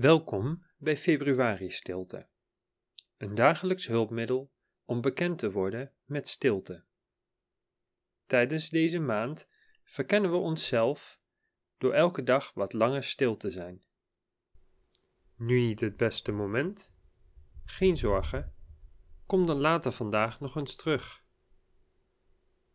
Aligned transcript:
Welkom 0.00 0.64
bij 0.76 0.96
Februari 0.96 1.70
Stilte, 1.70 2.28
een 3.16 3.34
dagelijks 3.34 3.86
hulpmiddel 3.86 4.52
om 4.84 5.00
bekend 5.00 5.38
te 5.38 5.50
worden 5.50 5.92
met 6.04 6.28
stilte. 6.28 6.84
Tijdens 8.26 8.68
deze 8.68 8.98
maand 8.98 9.48
verkennen 9.84 10.30
we 10.30 10.36
onszelf 10.36 11.22
door 11.78 11.92
elke 11.92 12.22
dag 12.22 12.52
wat 12.54 12.72
langer 12.72 13.02
stil 13.02 13.36
te 13.36 13.50
zijn. 13.50 13.84
Nu 15.36 15.60
niet 15.60 15.80
het 15.80 15.96
beste 15.96 16.32
moment? 16.32 16.94
Geen 17.64 17.96
zorgen, 17.96 18.54
kom 19.26 19.46
dan 19.46 19.58
later 19.58 19.92
vandaag 19.92 20.40
nog 20.40 20.56
eens 20.56 20.76
terug. 20.76 21.24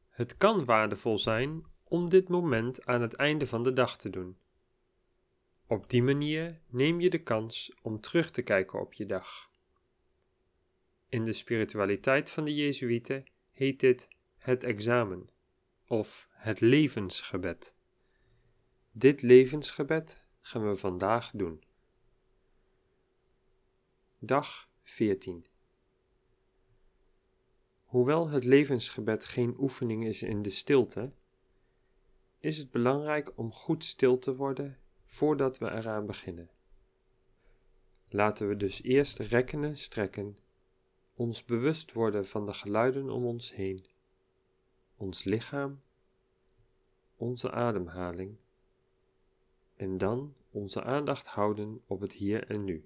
Het 0.09 0.37
kan 0.37 0.65
waardevol 0.65 1.17
zijn 1.17 1.65
om 1.83 2.09
dit 2.09 2.29
moment 2.29 2.85
aan 2.85 3.01
het 3.01 3.13
einde 3.13 3.47
van 3.47 3.63
de 3.63 3.73
dag 3.73 3.97
te 3.97 4.09
doen. 4.09 4.43
Op 5.67 5.89
die 5.89 6.03
manier 6.03 6.59
neem 6.67 6.99
je 6.99 7.09
de 7.09 7.23
kans 7.23 7.73
om 7.81 7.99
terug 7.99 8.31
te 8.31 8.41
kijken 8.41 8.79
op 8.79 8.93
je 8.93 9.05
dag. 9.05 9.49
In 11.09 11.23
de 11.23 11.33
spiritualiteit 11.33 12.29
van 12.29 12.45
de 12.45 12.55
Jezuïeten 12.55 13.25
heet 13.51 13.79
dit 13.79 14.07
het 14.37 14.63
examen 14.63 15.27
of 15.87 16.27
het 16.31 16.61
levensgebed. 16.61 17.75
Dit 18.91 19.21
levensgebed 19.21 20.23
gaan 20.41 20.69
we 20.69 20.75
vandaag 20.75 21.31
doen. 21.31 21.63
Dag 24.19 24.69
14. 24.81 25.45
Hoewel 27.83 28.29
het 28.29 28.43
levensgebed 28.43 29.25
geen 29.25 29.55
oefening 29.59 30.05
is 30.05 30.23
in 30.23 30.41
de 30.41 30.49
stilte, 30.49 31.11
is 32.39 32.57
het 32.57 32.71
belangrijk 32.71 33.37
om 33.37 33.51
goed 33.51 33.83
stil 33.83 34.19
te 34.19 34.35
worden 34.35 34.79
voordat 35.15 35.57
we 35.57 35.71
eraan 35.71 36.05
beginnen. 36.05 36.49
Laten 38.09 38.47
we 38.47 38.57
dus 38.57 38.83
eerst 38.83 39.19
rekken 39.19 39.63
en 39.63 39.75
strekken, 39.75 40.37
ons 41.13 41.45
bewust 41.45 41.93
worden 41.93 42.27
van 42.27 42.45
de 42.45 42.53
geluiden 42.53 43.09
om 43.09 43.25
ons 43.25 43.53
heen, 43.53 43.85
ons 44.95 45.23
lichaam, 45.23 45.81
onze 47.15 47.51
ademhaling 47.51 48.37
en 49.75 49.97
dan 49.97 50.35
onze 50.51 50.83
aandacht 50.83 51.27
houden 51.27 51.81
op 51.85 51.99
het 52.01 52.11
hier 52.11 52.47
en 52.47 52.63
nu. 52.63 52.85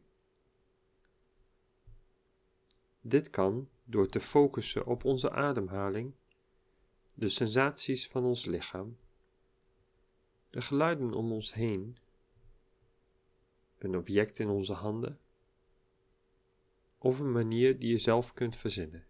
Dit 3.01 3.29
kan 3.29 3.69
door 3.83 4.07
te 4.07 4.19
focussen 4.19 4.85
op 4.85 5.05
onze 5.05 5.31
ademhaling, 5.31 6.13
de 7.13 7.29
sensaties 7.29 8.07
van 8.07 8.25
ons 8.25 8.45
lichaam, 8.45 8.97
de 10.49 10.61
geluiden 10.61 11.13
om 11.13 11.31
ons 11.31 11.53
heen 11.53 11.97
een 13.79 13.95
object 13.95 14.39
in 14.39 14.49
onze 14.49 14.73
handen 14.73 15.19
of 16.97 17.19
een 17.19 17.31
manier 17.31 17.79
die 17.79 17.89
je 17.89 17.97
zelf 17.97 18.33
kunt 18.33 18.55
verzinnen. 18.55 19.07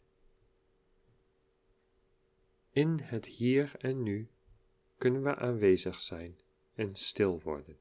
In 2.69 2.99
het 2.99 3.25
hier 3.25 3.75
en 3.77 4.03
nu 4.03 4.29
kunnen 4.97 5.23
we 5.23 5.35
aanwezig 5.35 5.99
zijn 5.99 6.39
en 6.73 6.95
stil 6.95 7.41
worden. 7.41 7.77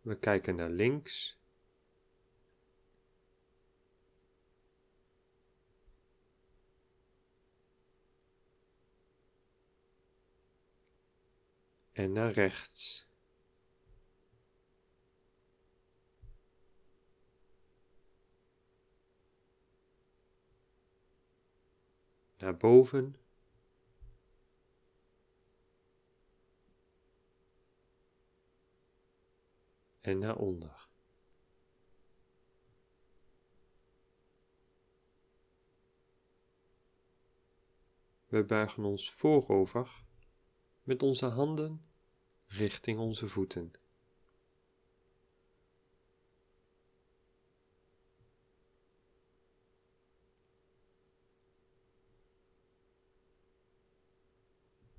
We 0.00 0.18
kijken 0.18 0.54
naar 0.56 0.70
links. 0.70 1.40
En 11.92 12.12
naar 12.12 12.30
rechts. 12.30 13.06
Naar 22.38 22.56
boven. 22.56 23.16
en 30.02 30.18
naar 30.18 30.36
onder. 30.36 30.88
We 38.26 38.44
buigen 38.44 38.84
ons 38.84 39.12
voorover 39.12 40.04
met 40.82 41.02
onze 41.02 41.26
handen 41.26 41.84
richting 42.46 42.98
onze 42.98 43.28
voeten. 43.28 43.72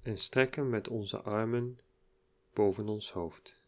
En 0.01 0.17
strekken 0.17 0.69
met 0.69 0.87
onze 0.87 1.21
armen 1.21 1.79
boven 2.53 2.87
ons 2.87 3.11
hoofd. 3.11 3.62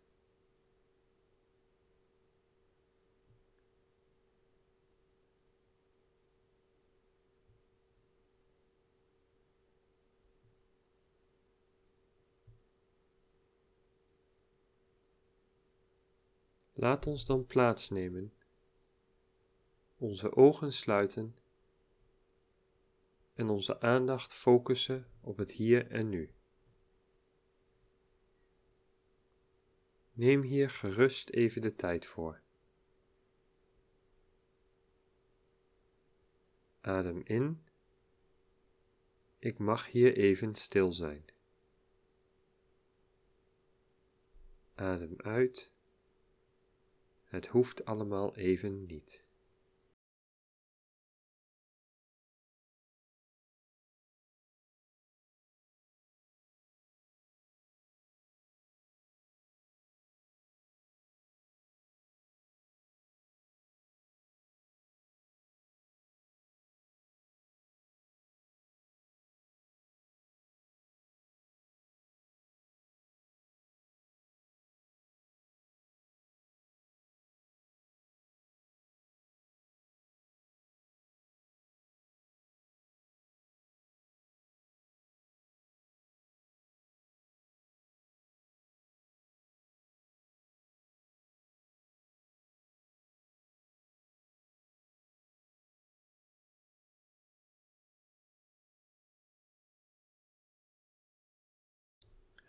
Laat 16.86 17.06
ons 17.06 17.26
dan 17.26 17.46
plaatsnemen, 17.46 18.34
onze 19.98 20.36
ogen 20.36 20.74
sluiten 20.74 21.36
en 23.34 23.50
onze 23.50 23.82
aandacht 23.82 24.34
focussen 24.34 25.08
op 25.22 25.38
het 25.38 25.52
hier 25.52 25.92
en 25.92 26.10
nu. 26.10 26.34
Neem 30.14 30.42
hier 30.42 30.70
gerust 30.70 31.30
even 31.30 31.62
de 31.62 31.76
tijd 31.76 32.06
voor. 32.06 32.42
Adem 36.82 37.22
in. 37.24 37.64
Ik 39.40 39.58
mag 39.58 39.88
hier 39.88 40.18
even 40.18 40.56
stil 40.56 40.92
zijn. 40.92 41.26
Adem 44.76 45.16
uit. 45.18 45.74
Het 47.36 47.48
hoeft 47.48 47.86
allemaal 47.86 48.36
even 48.36 48.86
niet. 48.86 49.25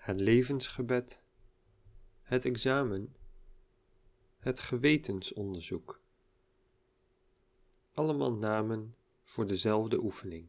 Het 0.07 0.21
levensgebed, 0.21 1.23
het 2.23 2.45
examen, 2.45 3.17
het 4.39 4.59
gewetensonderzoek. 4.59 6.01
Allemaal 7.93 8.33
namen 8.33 8.95
voor 9.23 9.47
dezelfde 9.47 10.03
oefening. 10.03 10.49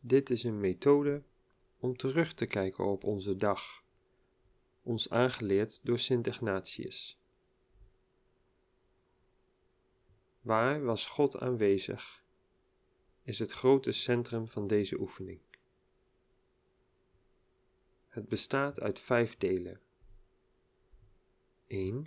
Dit 0.00 0.30
is 0.30 0.44
een 0.44 0.60
methode 0.60 1.22
om 1.78 1.96
terug 1.96 2.34
te 2.34 2.46
kijken 2.46 2.84
op 2.84 3.04
onze 3.04 3.36
dag, 3.36 3.84
ons 4.82 5.10
aangeleerd 5.10 5.80
door 5.82 5.98
Sint 5.98 6.26
Ignatius. 6.26 7.18
Waar 10.40 10.84
was 10.84 11.06
God 11.06 11.38
aanwezig, 11.38 12.24
is 13.22 13.38
het 13.38 13.52
grote 13.52 13.92
centrum 13.92 14.48
van 14.48 14.66
deze 14.66 15.00
oefening. 15.00 15.40
Het 18.12 18.28
bestaat 18.28 18.80
uit 18.80 18.98
vijf 18.98 19.36
delen. 19.36 19.80
1. 21.66 22.06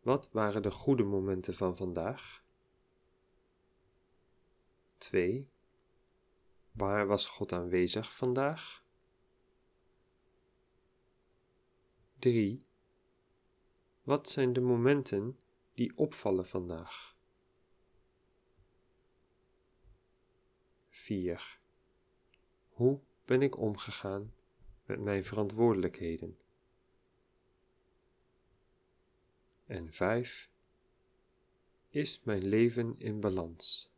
Wat 0.00 0.30
waren 0.32 0.62
de 0.62 0.70
goede 0.70 1.02
momenten 1.02 1.54
van 1.54 1.76
vandaag? 1.76 2.44
2. 4.98 5.48
Waar 6.72 7.06
was 7.06 7.26
God 7.26 7.52
aanwezig 7.52 8.16
vandaag? 8.16 8.84
3. 12.18 12.64
Wat 14.02 14.28
zijn 14.28 14.52
de 14.52 14.60
momenten 14.60 15.38
die 15.74 15.96
opvallen 15.96 16.46
vandaag? 16.46 17.16
4. 20.88 21.58
Hoe 22.68 23.00
ben 23.24 23.42
ik 23.42 23.56
omgegaan 23.58 24.34
met 24.86 25.00
mijn 25.00 25.24
verantwoordelijkheden? 25.24 26.38
En 29.66 29.92
5. 29.92 30.50
Is 31.88 32.20
mijn 32.22 32.44
leven 32.44 32.94
in 32.98 33.20
balans? 33.20 33.90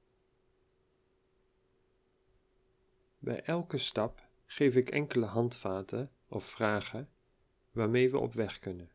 Bij 3.18 3.42
elke 3.42 3.78
stap 3.78 4.28
geef 4.46 4.74
ik 4.74 4.88
enkele 4.88 5.26
handvaten 5.26 6.10
of 6.28 6.44
vragen 6.44 7.08
waarmee 7.70 8.10
we 8.10 8.18
op 8.18 8.34
weg 8.34 8.58
kunnen. 8.58 8.90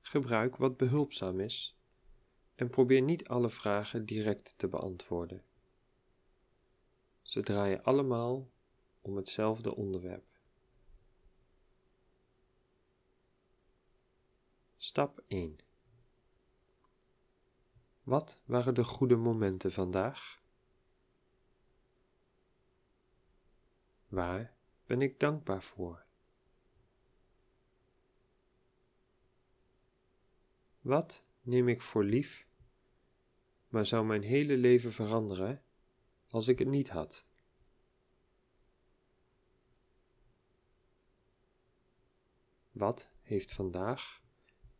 Gebruik 0.00 0.56
wat 0.56 0.76
behulpzaam 0.76 1.40
is 1.40 1.78
en 2.54 2.68
probeer 2.70 3.02
niet 3.02 3.28
alle 3.28 3.50
vragen 3.50 4.06
direct 4.06 4.54
te 4.56 4.68
beantwoorden. 4.68 5.42
Ze 7.22 7.40
draaien 7.40 7.84
allemaal 7.84 8.50
om 9.04 9.16
hetzelfde 9.16 9.74
onderwerp. 9.74 10.24
Stap 14.76 15.22
1 15.26 15.58
Wat 18.02 18.40
waren 18.44 18.74
de 18.74 18.84
goede 18.84 19.16
momenten 19.16 19.72
vandaag? 19.72 20.42
Waar 24.08 24.54
ben 24.86 25.02
ik 25.02 25.20
dankbaar 25.20 25.62
voor? 25.62 26.04
Wat 30.80 31.24
neem 31.40 31.68
ik 31.68 31.82
voor 31.82 32.04
lief, 32.04 32.46
maar 33.68 33.86
zou 33.86 34.06
mijn 34.06 34.22
hele 34.22 34.56
leven 34.56 34.92
veranderen 34.92 35.62
als 36.28 36.48
ik 36.48 36.58
het 36.58 36.68
niet 36.68 36.88
had? 36.90 37.26
Wat 42.74 43.08
heeft 43.22 43.52
vandaag 43.52 44.22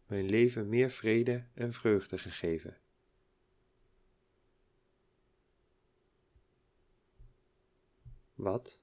mijn 0.06 0.24
leven 0.24 0.68
meer 0.68 0.90
vrede 0.90 1.46
en 1.54 1.72
vreugde 1.72 2.18
gegeven? 2.18 2.76
Wat 8.34 8.80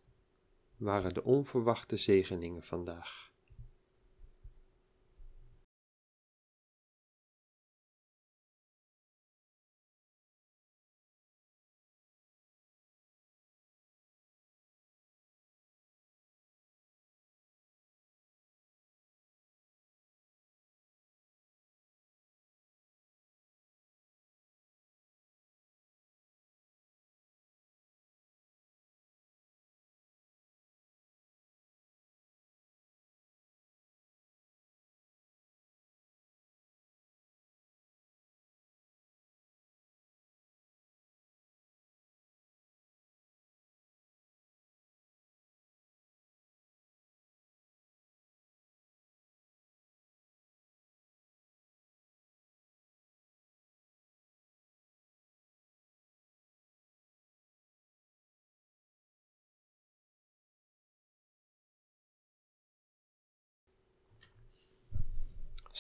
waren 0.78 1.14
de 1.14 1.24
onverwachte 1.24 1.96
zegeningen 1.96 2.64
vandaag? 2.64 3.31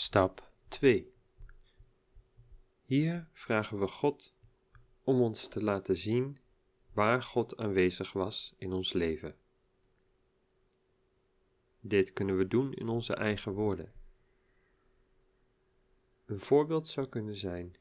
Stap 0.01 0.51
2. 0.67 1.13
Hier 2.83 3.29
vragen 3.33 3.79
we 3.79 3.87
God 3.87 4.33
om 5.03 5.21
ons 5.21 5.47
te 5.47 5.63
laten 5.63 5.95
zien 5.95 6.37
waar 6.93 7.23
God 7.23 7.57
aanwezig 7.57 8.13
was 8.13 8.53
in 8.57 8.73
ons 8.73 8.93
leven. 8.93 9.35
Dit 11.79 12.13
kunnen 12.13 12.37
we 12.37 12.47
doen 12.47 12.73
in 12.73 12.87
onze 12.87 13.15
eigen 13.15 13.53
woorden. 13.53 13.93
Een 16.25 16.39
voorbeeld 16.39 16.87
zou 16.87 17.07
kunnen 17.07 17.37
zijn: 17.37 17.75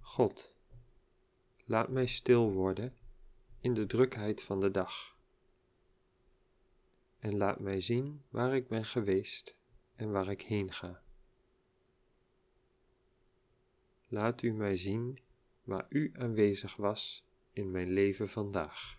God, 0.00 0.52
laat 1.64 1.88
mij 1.88 2.06
stil 2.06 2.52
worden 2.52 2.96
in 3.60 3.74
de 3.74 3.86
drukheid 3.86 4.42
van 4.42 4.60
de 4.60 4.70
dag. 4.70 5.18
En 7.18 7.36
laat 7.36 7.60
mij 7.60 7.80
zien 7.80 8.22
waar 8.28 8.54
ik 8.54 8.68
ben 8.68 8.84
geweest 8.84 9.57
en 9.98 10.10
waar 10.10 10.28
ik 10.28 10.42
heen 10.42 10.72
ga. 10.72 11.02
Laat 14.08 14.42
u 14.42 14.52
mij 14.52 14.76
zien 14.76 15.20
waar 15.62 15.86
u 15.88 16.12
aanwezig 16.14 16.76
was 16.76 17.24
in 17.52 17.70
mijn 17.70 17.90
leven 17.90 18.28
vandaag. 18.28 18.97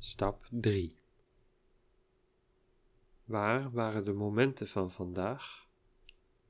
Stap 0.00 0.46
3 0.50 0.96
Waar 3.24 3.70
waren 3.70 4.04
de 4.04 4.12
momenten 4.12 4.68
van 4.68 4.90
vandaag 4.90 5.68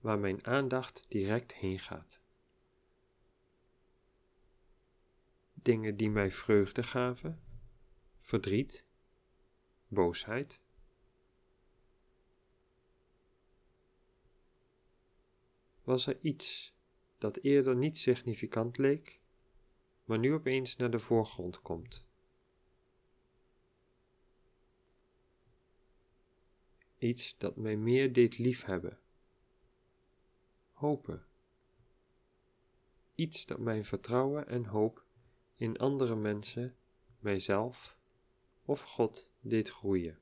waar 0.01 0.19
mijn 0.19 0.47
aandacht 0.47 1.11
direct 1.11 1.55
heen 1.55 1.79
gaat? 1.79 2.23
Dingen 5.55 5.97
die 5.97 6.11
mij 6.11 6.31
vreugde 6.31 6.83
gaven, 6.83 7.43
verdriet, 8.21 8.85
boosheid. 9.87 10.63
Was 15.83 16.07
er 16.07 16.19
iets 16.21 16.75
dat 17.19 17.37
eerder 17.37 17.77
niet 17.77 17.99
significant 17.99 18.79
leek, 18.79 19.21
maar 20.05 20.19
nu 20.19 20.33
opeens 20.35 20.77
naar 20.77 20.91
de 20.91 21.01
voorgrond 21.01 21.63
komt? 21.63 22.08
Iets 26.99 27.39
dat 27.39 27.57
mij 27.57 27.77
meer 27.77 28.13
deed 28.13 28.39
liefhebben. 28.39 28.99
Hopen. 30.73 31.27
Iets 33.15 33.47
dat 33.47 33.59
mijn 33.59 33.85
vertrouwen 33.85 34.49
en 34.49 34.65
hoop 34.65 35.05
in 35.55 35.79
andere 35.79 36.17
mensen, 36.17 36.77
mijzelf 37.19 37.97
of 38.65 38.83
God 38.83 39.31
deed 39.41 39.71
groeien. 39.71 40.19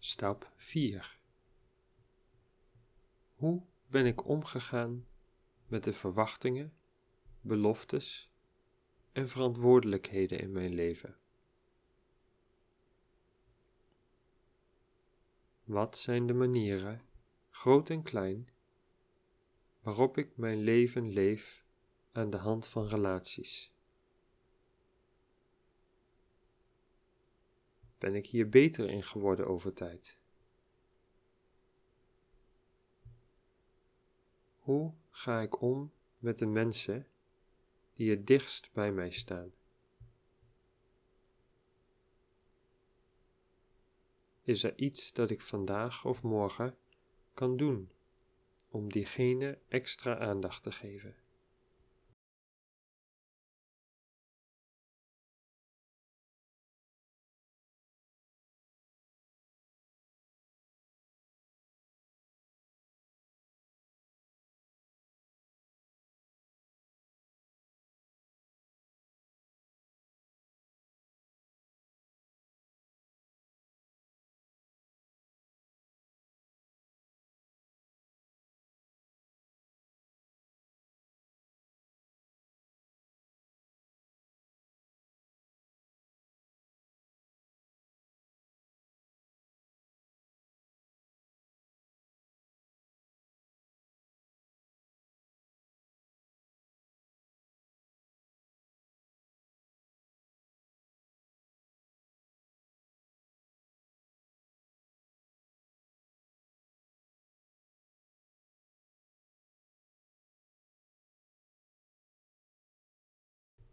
Stap 0.00 0.52
4. 0.56 1.18
Hoe 3.34 3.62
ben 3.86 4.06
ik 4.06 4.26
omgegaan 4.26 5.06
met 5.66 5.84
de 5.84 5.92
verwachtingen, 5.92 6.72
beloftes 7.40 8.30
en 9.12 9.28
verantwoordelijkheden 9.28 10.38
in 10.38 10.52
mijn 10.52 10.74
leven? 10.74 11.16
Wat 15.64 15.98
zijn 15.98 16.26
de 16.26 16.34
manieren, 16.34 17.02
groot 17.50 17.90
en 17.90 18.02
klein, 18.02 18.48
waarop 19.80 20.18
ik 20.18 20.36
mijn 20.36 20.58
leven 20.58 21.12
leef 21.12 21.64
aan 22.12 22.30
de 22.30 22.36
hand 22.36 22.66
van 22.66 22.86
relaties? 22.86 23.72
Ben 27.98 28.14
ik 28.14 28.26
hier 28.26 28.48
beter 28.48 28.90
in 28.90 29.02
geworden 29.02 29.46
over 29.46 29.72
tijd? 29.72 30.16
Hoe 34.58 34.92
ga 35.10 35.40
ik 35.40 35.60
om 35.60 35.92
met 36.18 36.38
de 36.38 36.46
mensen 36.46 37.06
die 37.94 38.10
het 38.10 38.26
dichtst 38.26 38.70
bij 38.72 38.92
mij 38.92 39.10
staan? 39.10 39.52
Is 44.42 44.62
er 44.62 44.78
iets 44.78 45.12
dat 45.12 45.30
ik 45.30 45.40
vandaag 45.40 46.04
of 46.04 46.22
morgen 46.22 46.76
kan 47.34 47.56
doen 47.56 47.90
om 48.68 48.92
diegene 48.92 49.58
extra 49.68 50.18
aandacht 50.18 50.62
te 50.62 50.72
geven? 50.72 51.16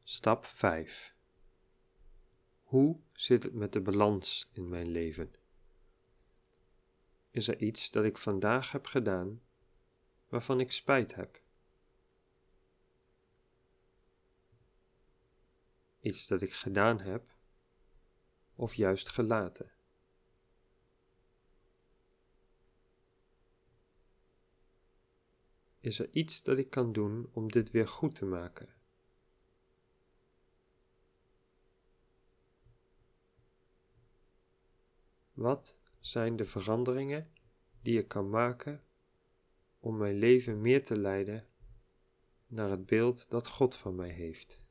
Stap 0.08 0.46
5. 0.46 1.16
Hoe 2.64 3.00
zit 3.14 3.44
het 3.44 3.54
met 3.54 3.74
de 3.74 3.82
balans 3.82 4.50
in 4.52 4.70
mijn 4.70 4.88
leven? 4.88 5.34
Is 7.32 7.48
er 7.48 7.62
iets 7.62 7.92
dat 7.92 8.04
ik 8.04 8.18
vandaag 8.18 8.72
heb 8.72 8.86
gedaan 8.86 9.42
waarvan 10.28 10.60
ik 10.60 10.72
spijt 10.72 11.16
heb? 11.16 11.42
Iets 16.00 16.28
dat 16.28 16.42
ik 16.42 16.54
gedaan 16.54 17.00
heb 17.00 17.36
of 18.56 18.74
juist 18.74 19.10
gelaten? 19.10 19.72
Is 25.80 26.00
er 26.00 26.10
iets 26.12 26.44
dat 26.44 26.58
ik 26.58 26.70
kan 26.70 26.94
doen 26.94 27.30
om 27.34 27.52
dit 27.52 27.72
weer 27.72 27.88
goed 27.88 28.16
te 28.16 28.26
maken? 28.26 28.75
Wat 35.36 35.78
zijn 36.00 36.36
de 36.36 36.46
veranderingen 36.46 37.32
die 37.82 38.00
ik 38.00 38.08
kan 38.08 38.30
maken 38.30 38.84
om 39.80 39.98
mijn 39.98 40.16
leven 40.16 40.62
meer 40.62 40.84
te 40.84 41.00
leiden 41.00 41.48
naar 42.48 42.70
het 42.70 42.86
beeld 42.86 43.30
dat 43.30 43.48
God 43.48 43.76
van 43.76 43.96
mij 43.96 44.10
heeft? 44.10 44.65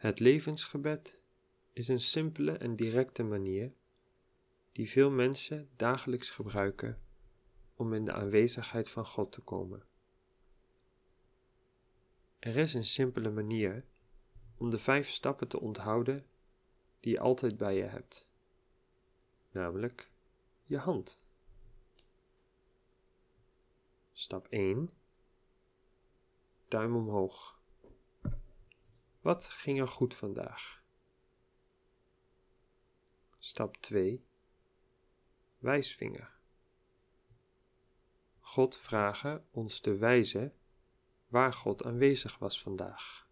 Het 0.00 0.20
levensgebed 0.20 1.18
is 1.72 1.88
een 1.88 2.00
simpele 2.00 2.52
en 2.52 2.76
directe 2.76 3.22
manier 3.22 3.72
die 4.72 4.90
veel 4.90 5.10
mensen 5.10 5.70
dagelijks 5.76 6.30
gebruiken 6.30 7.02
om 7.74 7.94
in 7.94 8.04
de 8.04 8.12
aanwezigheid 8.12 8.88
van 8.88 9.06
God 9.06 9.32
te 9.32 9.40
komen. 9.40 9.86
Er 12.38 12.56
is 12.56 12.74
een 12.74 12.84
simpele 12.84 13.30
manier 13.30 13.84
om 14.56 14.70
de 14.70 14.78
vijf 14.78 15.08
stappen 15.08 15.48
te 15.48 15.60
onthouden 15.60 16.26
die 17.00 17.12
je 17.12 17.20
altijd 17.20 17.56
bij 17.56 17.76
je 17.76 17.84
hebt, 17.84 18.28
namelijk 19.50 20.10
je 20.64 20.78
hand. 20.78 21.20
Stap 24.12 24.46
1. 24.48 24.90
Duim 26.68 26.96
omhoog. 26.96 27.59
Wat 29.20 29.44
ging 29.44 29.80
er 29.80 29.88
goed 29.88 30.14
vandaag? 30.14 30.82
Stap 33.38 33.76
2. 33.76 34.24
Wijsvinger. 35.58 36.38
God 38.40 38.76
vragen 38.76 39.46
ons 39.50 39.80
te 39.80 39.96
wijzen 39.96 40.54
waar 41.28 41.52
God 41.52 41.84
aanwezig 41.84 42.38
was 42.38 42.62
vandaag. 42.62 43.28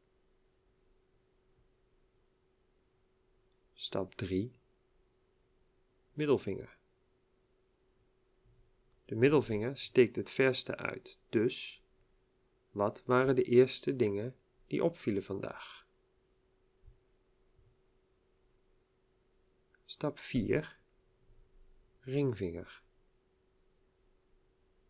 Stap 3.72 4.14
3. 4.14 4.58
Middelvinger. 6.12 6.76
De 9.04 9.16
middelvinger 9.16 9.76
steekt 9.76 10.16
het 10.16 10.30
verste 10.30 10.76
uit, 10.76 11.18
dus 11.28 11.82
wat 12.70 13.02
waren 13.04 13.34
de 13.34 13.42
eerste 13.42 13.96
dingen 13.96 14.36
die 14.68 14.84
opvielen 14.84 15.22
vandaag? 15.22 15.86
Stap 19.84 20.18
4. 20.18 20.78
Ringvinger. 22.00 22.82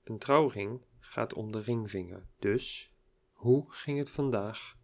Een 0.04 0.18
trouwring 0.18 0.84
gaat 0.98 1.34
om 1.34 1.52
de 1.52 1.60
ringvinger, 1.60 2.26
dus 2.38 2.92
hoe 3.32 3.72
ging 3.72 3.98
het 3.98 4.10
vandaag 4.10 4.76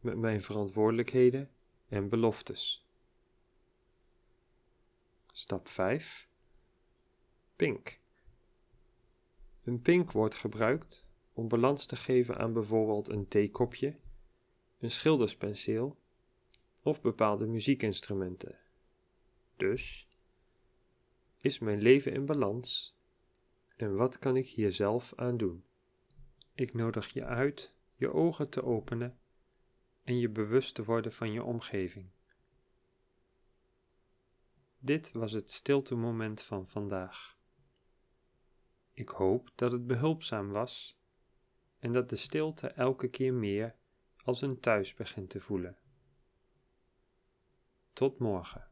met 0.00 0.16
mijn 0.16 0.42
verantwoordelijkheden 0.42 1.50
en 1.88 2.08
beloftes? 2.08 2.86
Stap 5.32 5.68
5. 5.68 6.28
Pink. 7.56 8.00
Een 9.64 9.82
pink 9.82 10.12
wordt 10.12 10.34
gebruikt 10.34 11.04
om 11.32 11.48
balans 11.48 11.86
te 11.86 11.96
geven 11.96 12.38
aan 12.38 12.52
bijvoorbeeld 12.52 13.08
een 13.08 13.28
theekopje, 13.28 13.98
een 14.82 14.90
schilderspenseel 14.90 16.00
of 16.80 17.00
bepaalde 17.00 17.46
muziekinstrumenten. 17.46 18.58
Dus, 19.56 20.08
is 21.38 21.58
mijn 21.58 21.82
leven 21.82 22.12
in 22.12 22.26
balans 22.26 22.96
en 23.76 23.94
wat 23.94 24.18
kan 24.18 24.36
ik 24.36 24.48
hier 24.48 24.72
zelf 24.72 25.12
aan 25.16 25.36
doen? 25.36 25.64
Ik 26.54 26.74
nodig 26.74 27.12
je 27.12 27.24
uit 27.24 27.74
je 27.94 28.12
ogen 28.12 28.48
te 28.48 28.62
openen 28.62 29.18
en 30.02 30.18
je 30.18 30.28
bewust 30.28 30.74
te 30.74 30.84
worden 30.84 31.12
van 31.12 31.32
je 31.32 31.42
omgeving. 31.42 32.10
Dit 34.78 35.12
was 35.12 35.32
het 35.32 35.50
stilte 35.50 35.94
moment 35.94 36.42
van 36.42 36.68
vandaag. 36.68 37.38
Ik 38.92 39.08
hoop 39.08 39.52
dat 39.54 39.72
het 39.72 39.86
behulpzaam 39.86 40.50
was 40.50 41.00
en 41.78 41.92
dat 41.92 42.08
de 42.08 42.16
stilte 42.16 42.66
elke 42.66 43.08
keer 43.08 43.34
meer 43.34 43.80
als 44.22 44.40
een 44.40 44.60
thuis 44.60 44.94
begint 44.94 45.30
te 45.30 45.40
voelen. 45.40 45.76
Tot 47.92 48.18
morgen. 48.18 48.71